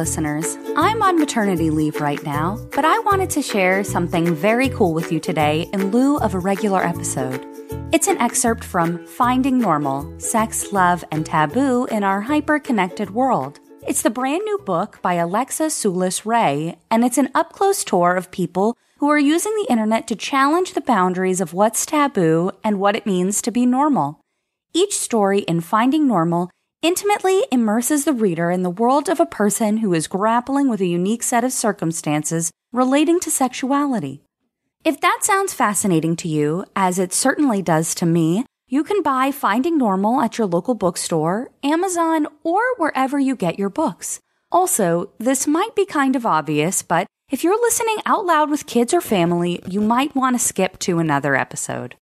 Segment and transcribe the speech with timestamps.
[0.00, 0.56] Listeners.
[0.76, 5.12] I'm on maternity leave right now, but I wanted to share something very cool with
[5.12, 7.46] you today in lieu of a regular episode.
[7.92, 13.60] It's an excerpt from Finding Normal Sex, Love, and Taboo in Our Hyper Connected World.
[13.86, 18.30] It's the brand new book by Alexa Tsoulis-Reay, and it's an up close tour of
[18.30, 22.96] people who are using the internet to challenge the boundaries of what's taboo and what
[22.96, 24.18] it means to be normal.
[24.72, 26.50] Each story in Finding Normal
[26.82, 30.86] intimately immerses the reader in the world of a person who is grappling with a
[30.86, 34.22] unique set of circumstances relating to sexuality.
[34.82, 39.30] If that sounds fascinating to you, as it certainly does to me, you can buy
[39.30, 44.20] Finding Normal at your local bookstore, Amazon, or wherever you get your books.
[44.50, 48.94] Also, this might be kind of obvious, but if you're listening out loud with kids
[48.94, 51.96] or family, you might want to skip to another episode.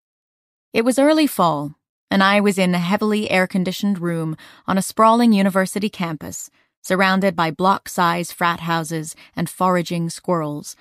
[0.71, 1.75] It was early fall,
[2.09, 6.49] and I was in a heavily air conditioned room on a sprawling university campus,
[6.81, 10.75] surrounded by block size frat houses and foraging squirrels,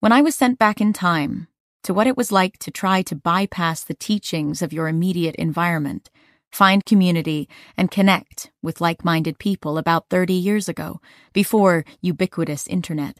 [0.00, 1.48] when I was sent back in time
[1.82, 6.10] to what it was like to try to bypass the teachings of your immediate environment,
[6.50, 11.00] find community, and connect with like minded people about 30 years ago,
[11.34, 13.18] before ubiquitous internet.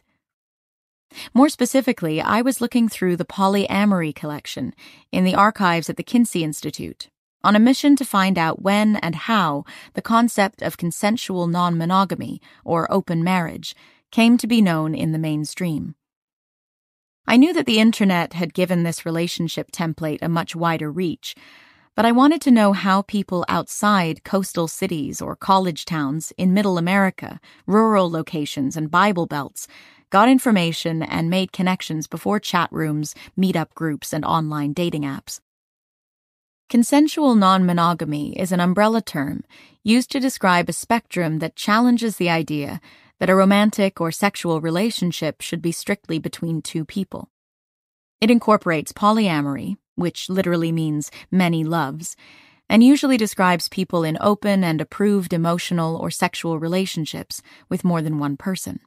[1.33, 4.73] More specifically, I was looking through the polyamory collection
[5.11, 7.09] in the archives at the Kinsey Institute
[7.45, 12.41] on a mission to find out when and how the concept of consensual non monogamy,
[12.65, 13.75] or open marriage,
[14.11, 15.93] came to be known in the mainstream.
[17.27, 21.35] I knew that the internet had given this relationship template a much wider reach,
[21.95, 26.77] but I wanted to know how people outside coastal cities or college towns in middle
[26.77, 29.67] America, rural locations, and Bible belts
[30.09, 35.39] got information and made connections before chat rooms, meetup groups, and online dating apps.
[36.67, 39.43] Consensual non monogamy is an umbrella term
[39.83, 42.81] used to describe a spectrum that challenges the idea
[43.19, 47.29] that a romantic or sexual relationship should be strictly between two people.
[48.19, 52.15] It incorporates polyamory, which literally means many loves,
[52.67, 58.17] and usually describes people in open and approved emotional or sexual relationships with more than
[58.17, 58.79] one person.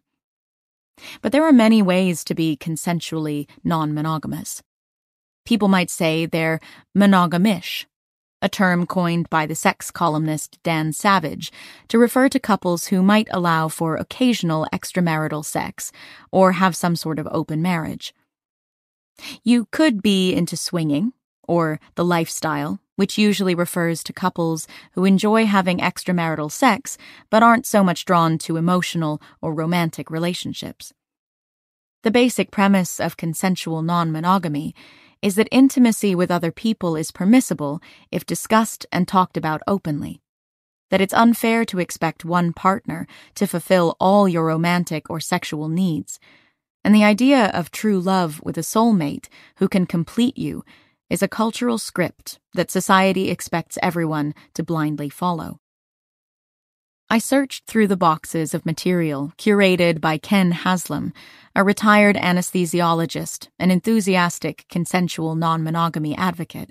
[1.23, 4.65] But there are many ways to be consensually non monogamous.
[5.49, 6.61] People might say they're
[6.95, 7.87] monogamish,
[8.43, 11.51] a term coined by the sex columnist Dan Savage
[11.89, 15.91] to refer to couples who might allow for occasional extramarital sex
[16.31, 18.13] or have some sort of open marriage.
[19.43, 21.15] You could be into swinging,
[21.45, 26.99] or the lifestyle, which usually refers to couples who enjoy having extramarital sex
[27.31, 30.93] but aren't so much drawn to emotional or romantic relationships.
[32.03, 34.75] The basic premise of consensual non monogamy
[35.23, 37.81] is that intimacy with other people is permissible
[38.11, 40.21] if discussed and talked about openly.
[40.91, 46.19] That it's unfair to expect one partner to fulfill all your romantic or sexual needs.
[46.85, 50.65] And the idea of true love with a soulmate who can complete you
[51.11, 55.61] is a cultural script that society expects everyone to blindly follow.
[57.11, 61.15] I searched through the boxes of material curated by Ken Haslam,
[61.57, 66.71] a retired anesthesiologist an enthusiastic consensual non monogamy advocate.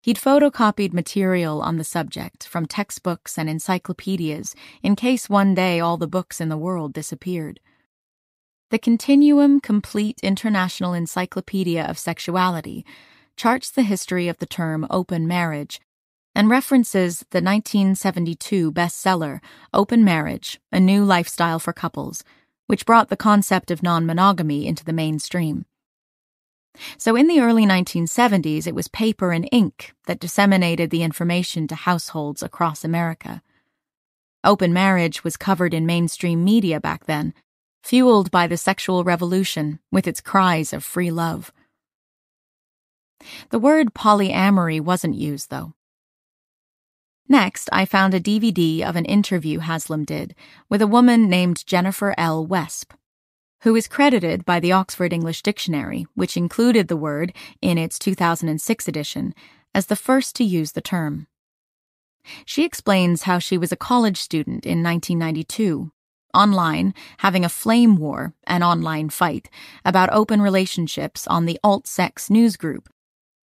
[0.00, 5.98] He'd photocopied material on the subject from textbooks and encyclopedias in case one day all
[5.98, 7.60] the books in the world disappeared.
[8.70, 12.86] The Continuum Complete International Encyclopedia of Sexuality
[13.36, 15.78] charts the history of the term open marriage
[16.36, 19.40] and references the 1972 bestseller
[19.72, 22.22] Open Marriage A New Lifestyle for Couples,
[22.66, 25.64] which brought the concept of non monogamy into the mainstream.
[26.98, 31.74] So, in the early 1970s, it was paper and ink that disseminated the information to
[31.74, 33.40] households across America.
[34.44, 37.32] Open marriage was covered in mainstream media back then,
[37.82, 41.50] fueled by the sexual revolution with its cries of free love.
[43.48, 45.72] The word polyamory wasn't used, though.
[47.28, 50.34] Next, I found a DVD of an interview Haslam did
[50.68, 52.46] with a woman named Jennifer L.
[52.46, 52.92] Wesp,
[53.62, 58.86] who is credited by the Oxford English Dictionary, which included the word in its 2006
[58.86, 59.34] edition,
[59.74, 61.26] as the first to use the term.
[62.44, 65.90] She explains how she was a college student in 1992,
[66.32, 69.50] online, having a flame war, an online fight,
[69.84, 72.88] about open relationships on the alt sex news group,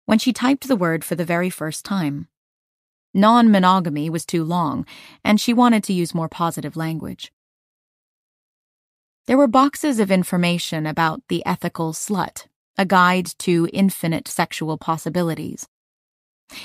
[0.06, 2.30] when she typed the word for the very first time.
[3.14, 4.86] Non monogamy was too long,
[5.24, 7.32] and she wanted to use more positive language.
[9.26, 15.68] There were boxes of information about The Ethical Slut, a guide to infinite sexual possibilities.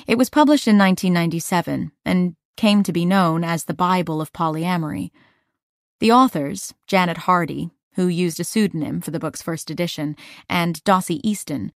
[0.07, 5.11] It was published in 1997 and came to be known as the Bible of Polyamory.
[6.01, 10.17] The authors, Janet Hardy, who used a pseudonym for the book's first edition,
[10.49, 11.73] and Dossie Easton,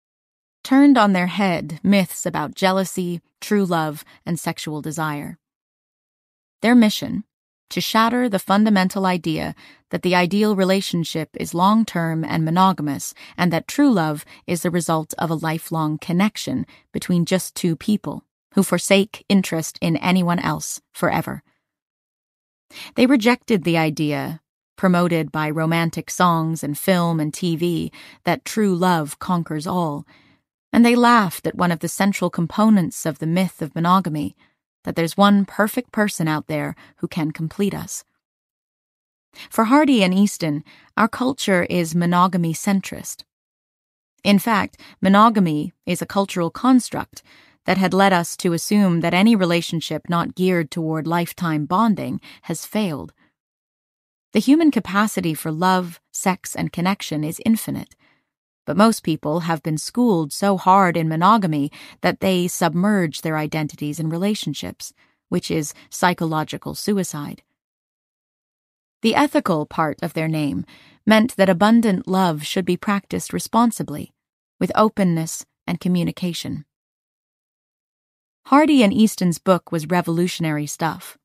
[0.63, 5.39] turned on their head myths about jealousy, true love, and sexual desire.
[6.61, 7.25] Their mission
[7.73, 9.55] to shatter the fundamental idea
[9.89, 14.71] that the ideal relationship is long term and monogamous, and that true love is the
[14.71, 18.25] result of a lifelong connection between just two people
[18.55, 21.43] who forsake interest in anyone else forever.
[22.95, 24.43] They rejected the idea,
[24.77, 27.91] promoted by romantic songs and film and TV,
[28.25, 30.07] that true love conquers all
[30.73, 34.35] and they laughed at one of the central components of the myth of monogamy
[34.85, 38.05] that there's one perfect person out there who can complete us.
[39.51, 40.65] For Hardy and Easton,
[40.97, 43.23] our culture is monogamy centrist.
[44.25, 47.23] In fact, monogamy is a cultural construct
[47.65, 52.67] that had led us to assume that any relationship not geared toward lifetime bonding has
[52.67, 53.13] failed.
[54.33, 57.95] The human capacity for love, sex, and connection is infinite
[58.65, 61.71] but most people have been schooled so hard in monogamy
[62.01, 64.93] that they submerge their identities in relationships,
[65.29, 67.43] which is psychological suicide.
[69.03, 70.65] The ethical part of their name
[71.05, 74.13] meant that abundant love should be practiced responsibly,
[74.61, 76.65] with openness and communication.
[78.47, 81.19] Hardy and Easton's book was revolutionary stuff,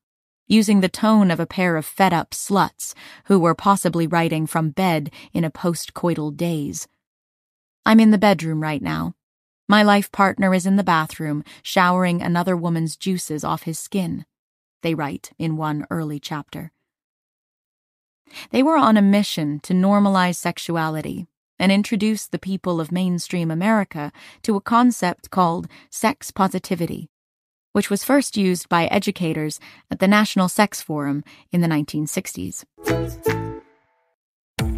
[0.48, 2.94] using the tone of a pair of fed up sluts
[3.26, 6.88] who were possibly writing from bed in a post coital daze.
[7.88, 9.14] I'm in the bedroom right now.
[9.66, 14.26] My life partner is in the bathroom, showering another woman's juices off his skin,
[14.82, 16.70] they write in one early chapter.
[18.50, 24.12] They were on a mission to normalize sexuality and introduce the people of mainstream America
[24.42, 27.08] to a concept called sex positivity,
[27.72, 32.66] which was first used by educators at the National Sex Forum in the 1960s.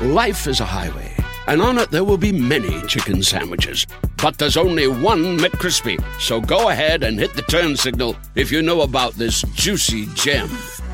[0.00, 1.12] Life is a highway,
[1.48, 3.84] and on it there will be many chicken sandwiches.
[4.22, 6.00] But there's only one McCrispy.
[6.20, 10.48] So go ahead and hit the turn signal if you know about this juicy gem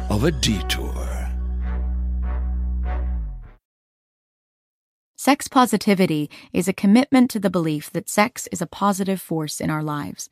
[0.08, 0.94] of a detour.
[5.16, 9.68] Sex positivity is a commitment to the belief that sex is a positive force in
[9.68, 10.30] our lives.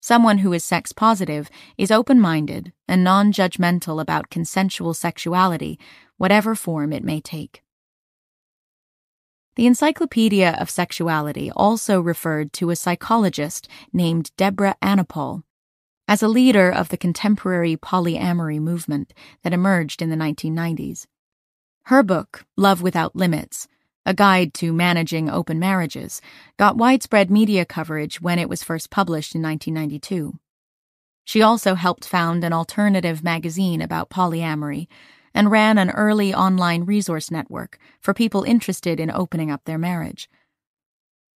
[0.00, 5.78] Someone who is sex positive is open minded and non judgmental about consensual sexuality,
[6.16, 7.62] whatever form it may take.
[9.56, 15.42] The Encyclopedia of Sexuality also referred to a psychologist named Deborah Anapol
[16.06, 21.06] as a leader of the contemporary polyamory movement that emerged in the 1990s.
[21.84, 23.66] Her book, Love Without Limits,
[24.06, 26.20] a guide to managing open marriages,
[26.56, 30.38] got widespread media coverage when it was first published in 1992.
[31.24, 34.86] She also helped found an alternative magazine about polyamory
[35.34, 40.28] and ran an early online resource network for people interested in opening up their marriage.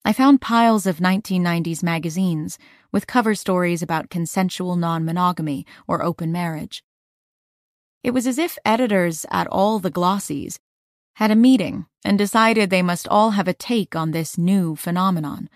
[0.04, 2.58] I found piles of 1990s magazines
[2.92, 6.84] with cover stories about consensual non monogamy or open marriage.
[8.02, 10.58] It was as if editors at all the glossies
[11.14, 15.48] had a meeting and decided they must all have a take on this new phenomenon.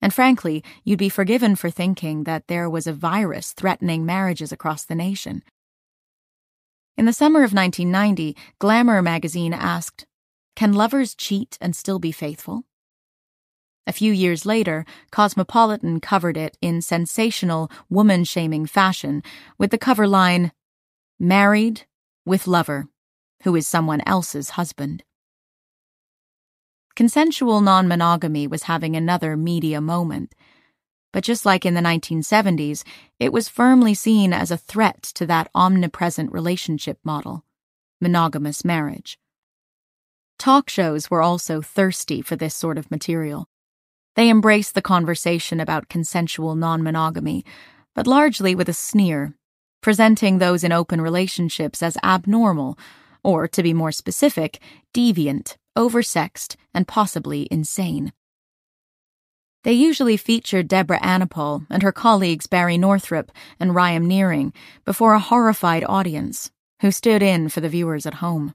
[0.00, 4.84] And frankly, you'd be forgiven for thinking that there was a virus threatening marriages across
[4.84, 5.42] the nation.
[6.96, 10.06] In the summer of 1990, Glamour magazine asked,
[10.54, 12.64] Can lovers cheat and still be faithful?
[13.86, 19.22] A few years later, Cosmopolitan covered it in sensational, woman shaming fashion
[19.58, 20.52] with the cover line,
[21.20, 21.84] Married
[22.24, 22.86] with Lover,
[23.42, 25.04] who is someone else's husband.
[26.94, 30.34] Consensual non monogamy was having another media moment.
[31.16, 32.84] But just like in the 1970s,
[33.18, 37.42] it was firmly seen as a threat to that omnipresent relationship model
[38.02, 39.18] monogamous marriage.
[40.38, 43.48] Talk shows were also thirsty for this sort of material.
[44.14, 47.46] They embraced the conversation about consensual non monogamy,
[47.94, 49.38] but largely with a sneer,
[49.80, 52.78] presenting those in open relationships as abnormal,
[53.24, 54.60] or to be more specific,
[54.92, 58.12] deviant, oversexed, and possibly insane.
[59.66, 64.52] They usually featured Deborah Anapol and her colleagues Barry Northrup and Ryam Nearing
[64.84, 68.54] before a horrified audience who stood in for the viewers at home.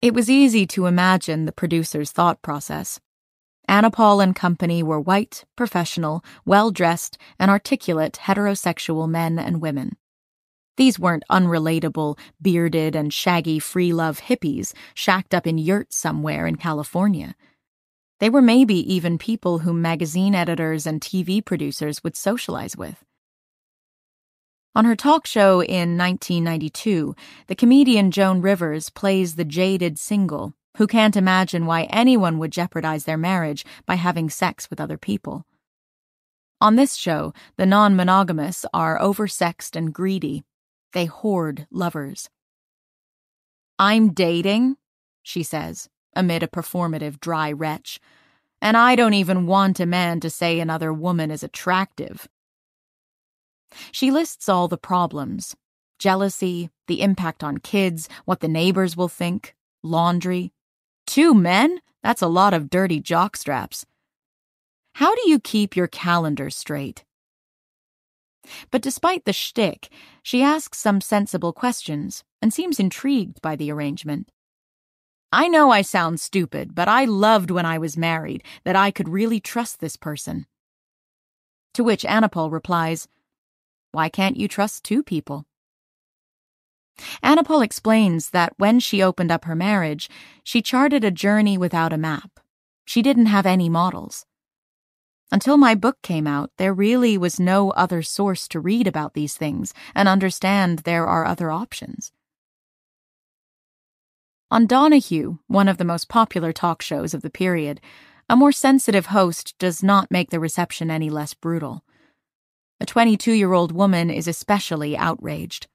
[0.00, 3.00] It was easy to imagine the producer's thought process.
[3.68, 9.98] Anapol and company were white, professional, well dressed, and articulate heterosexual men and women.
[10.78, 16.56] These weren't unrelatable, bearded, and shaggy free love hippies shacked up in yurts somewhere in
[16.56, 17.34] California.
[18.22, 23.02] They were maybe even people whom magazine editors and TV producers would socialize with.
[24.76, 27.16] On her talk show in 1992,
[27.48, 33.06] the comedian Joan Rivers plays the jaded single who can't imagine why anyone would jeopardize
[33.06, 35.44] their marriage by having sex with other people.
[36.60, 40.44] On this show, the non monogamous are oversexed and greedy.
[40.92, 42.30] They hoard lovers.
[43.80, 44.76] I'm dating,
[45.24, 48.00] she says, amid a performative dry retch,
[48.60, 52.28] and I don't even want a man to say another woman is attractive.
[53.90, 55.56] She lists all the problems
[55.98, 59.54] jealousy, the impact on kids, what the neighbors will think,
[59.84, 60.52] laundry.
[61.06, 61.80] Two men?
[62.02, 63.84] That's a lot of dirty jockstraps.
[64.94, 67.04] How do you keep your calendar straight?
[68.72, 69.90] But despite the shtick,
[70.24, 74.28] she asks some sensible questions and seems intrigued by the arrangement.
[75.34, 79.08] I know I sound stupid, but I loved when I was married that I could
[79.08, 80.46] really trust this person.
[81.72, 83.08] To which Anapol replies,
[83.92, 85.46] why can't you trust two people?
[87.22, 90.10] Anapol explains that when she opened up her marriage,
[90.44, 92.38] she charted a journey without a map.
[92.84, 94.26] She didn't have any models.
[95.30, 99.34] Until my book came out, there really was no other source to read about these
[99.34, 102.12] things and understand there are other options.
[104.52, 107.80] On Donahue, one of the most popular talk shows of the period,
[108.28, 111.86] a more sensitive host does not make the reception any less brutal.
[112.78, 115.68] A 22 year old woman is especially outraged.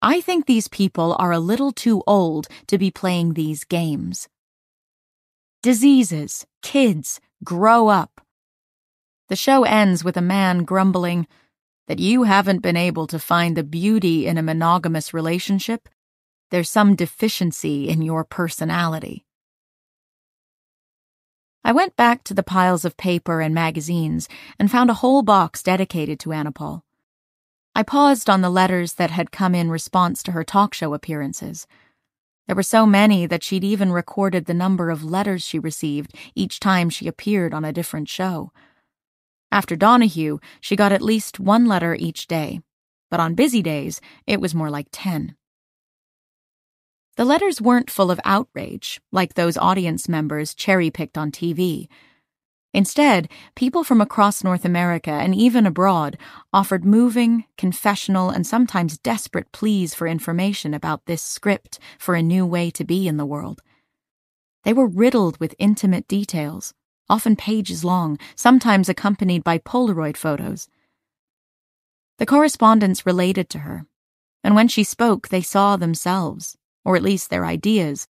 [0.00, 4.26] I think these people are a little too old to be playing these games.
[5.62, 8.22] Diseases, kids, grow up.
[9.28, 11.26] The show ends with a man grumbling
[11.88, 15.90] that you haven't been able to find the beauty in a monogamous relationship.
[16.50, 19.24] There's some deficiency in your personality.
[21.64, 25.64] I went back to the piles of paper and magazines and found a whole box
[25.64, 26.82] dedicated to Anapol.
[27.74, 31.66] I paused on the letters that had come in response to her talk show appearances.
[32.46, 36.60] There were so many that she'd even recorded the number of letters she received each
[36.60, 38.52] time she appeared on a different show.
[39.50, 42.60] After Donahue, she got at least one letter each day,
[43.10, 45.34] but on busy days, it was more like ten.
[47.16, 51.88] The letters weren't full of outrage, like those audience members cherry picked on TV.
[52.74, 56.18] Instead, people from across North America and even abroad
[56.52, 62.44] offered moving, confessional, and sometimes desperate pleas for information about this script for a new
[62.44, 63.62] way to be in the world.
[64.64, 66.74] They were riddled with intimate details,
[67.08, 70.68] often pages long, sometimes accompanied by Polaroid photos.
[72.18, 73.86] The correspondents related to her,
[74.44, 78.06] and when she spoke, they saw themselves or at least their ideas,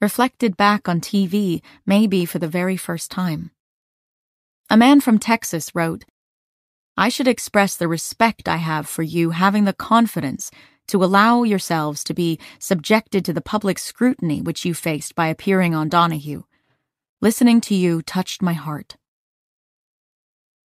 [0.00, 3.50] reflected back on TV, maybe for the very first time.
[4.70, 6.06] A man from Texas wrote,
[6.96, 10.50] I should express the respect I have for you having the confidence
[10.88, 15.74] to allow yourselves to be subjected to the public scrutiny which you faced by appearing
[15.74, 16.44] on Donahue.
[17.20, 18.96] Listening to you touched my heart.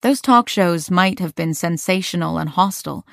[0.02, 3.04] Those talk shows might have been sensational and hostile,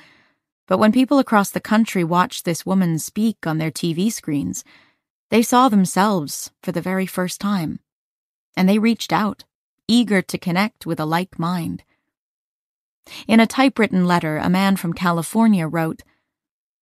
[0.68, 4.66] but when people across the country watched this woman speak on their TV screens,
[5.30, 7.80] they saw themselves for the very first time.
[8.56, 9.46] And they reached out,
[9.88, 11.84] eager to connect with a like mind.
[13.28, 16.04] In a typewritten letter, a man from California wrote,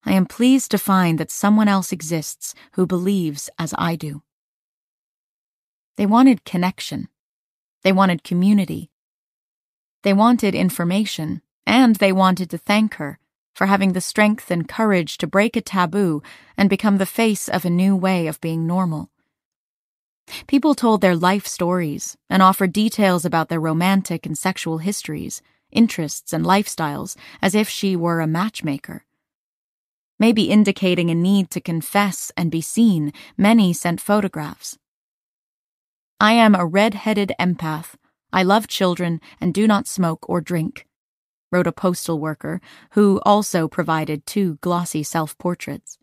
[0.04, 4.24] I am pleased to find that someone else exists who believes as I do.
[5.96, 7.08] They wanted connection.
[7.84, 8.90] They wanted community.
[10.02, 13.20] They wanted information, and they wanted to thank her
[13.56, 16.22] for having the strength and courage to break a taboo
[16.58, 19.10] and become the face of a new way of being normal.
[20.48, 26.34] People told their life stories and offered details about their romantic and sexual histories, interests,
[26.34, 29.06] and lifestyles as if she were a matchmaker.
[30.20, 34.78] Maybe indicating a need to confess and be seen, many sent photographs.
[36.20, 37.96] I am a red headed empath.
[38.34, 40.88] I love children and do not smoke or drink,
[41.56, 42.60] wrote a postal worker
[42.92, 45.98] who also provided two glossy self portraits.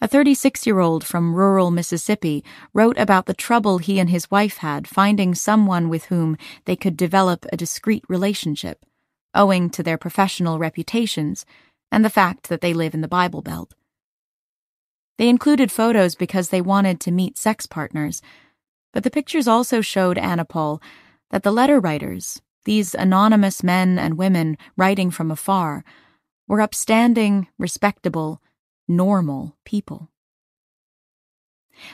[0.00, 4.58] A 36 year old from rural Mississippi wrote about the trouble he and his wife
[4.58, 6.36] had finding someone with whom
[6.66, 8.86] they could develop a discreet relationship,
[9.34, 11.44] owing to their professional reputations
[11.90, 13.74] and the fact that they live in the Bible Belt.
[15.18, 18.22] They included photos because they wanted to meet sex partners,
[18.92, 20.80] but the pictures also showed Anapol
[21.32, 25.84] that the letter writers, these anonymous men and women writing from afar,
[26.48, 28.42] were upstanding, respectable,
[28.88, 30.08] normal people.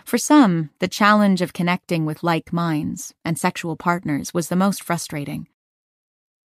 [0.05, 4.83] For some, the challenge of connecting with like minds and sexual partners was the most
[4.83, 5.47] frustrating.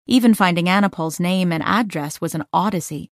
[0.06, 3.11] Even finding Anna name and address was an odyssey.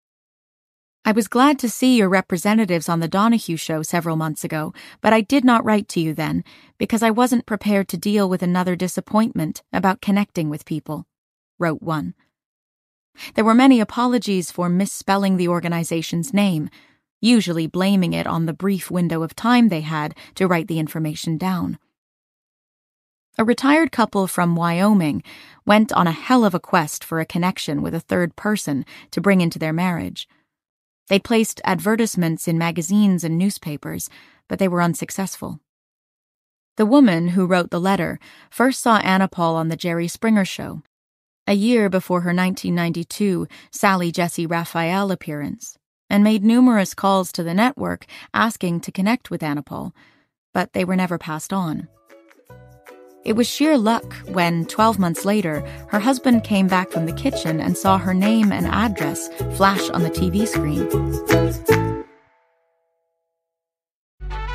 [1.03, 5.15] I was glad to see your representatives on the Donahue show several months ago, but
[5.15, 6.45] I did not write to you then
[6.77, 11.07] because I wasn't prepared to deal with another disappointment about connecting with people,
[11.59, 12.15] wrote one.
[13.35, 16.69] There were many apologies for misspelling the organization's name,
[17.23, 21.39] usually blaming it on the brief window of time they had to write the information
[21.39, 21.79] down.
[23.39, 25.23] A retired couple from Wyoming
[25.65, 29.21] went on a hell of a quest for a connection with a third person to
[29.23, 30.29] bring into their marriage.
[31.11, 34.09] They placed advertisements in magazines and newspapers,
[34.47, 35.59] but they were unsuccessful.
[36.77, 40.83] The woman who wrote the letter first saw Anapol on The Jerry Springer Show,
[41.49, 45.77] a year before her 1992 Sally Jessy Raphael appearance,
[46.09, 49.91] and made numerous calls to the network asking to connect with Anapol,
[50.55, 51.89] but they were never passed on.
[53.23, 57.61] It was sheer luck when, 12 months later, her husband came back from the kitchen
[57.61, 60.89] and saw her name and address flash on the TV screen.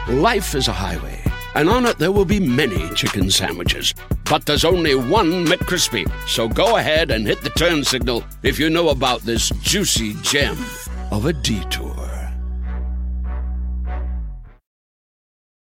[0.08, 1.22] Life is a highway,
[1.54, 3.94] and on it there will be many chicken sandwiches.
[4.28, 6.10] But there's only one McCrispy.
[6.28, 10.58] So go ahead and hit the turn signal if you know about this juicy gem
[11.12, 12.15] of a detour.